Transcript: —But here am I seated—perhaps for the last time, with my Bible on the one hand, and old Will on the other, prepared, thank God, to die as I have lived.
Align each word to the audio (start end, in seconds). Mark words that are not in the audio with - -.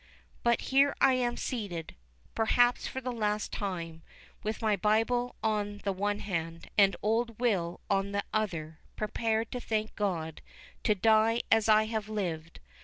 —But 0.41 0.61
here 0.73 0.95
am 0.99 1.31
I 1.33 1.35
seated—perhaps 1.35 2.87
for 2.87 3.01
the 3.01 3.11
last 3.11 3.51
time, 3.51 4.01
with 4.41 4.59
my 4.59 4.75
Bible 4.75 5.35
on 5.43 5.77
the 5.83 5.91
one 5.91 6.17
hand, 6.21 6.71
and 6.75 6.95
old 7.03 7.39
Will 7.39 7.79
on 7.87 8.11
the 8.11 8.23
other, 8.33 8.79
prepared, 8.95 9.51
thank 9.51 9.95
God, 9.95 10.41
to 10.85 10.95
die 10.95 11.43
as 11.51 11.69
I 11.69 11.83
have 11.83 12.09
lived. 12.09 12.59